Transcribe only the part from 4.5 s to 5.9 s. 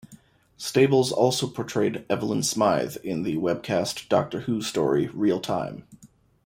story "Real Time".